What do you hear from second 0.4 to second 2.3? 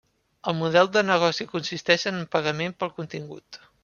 El model de negoci consisteix en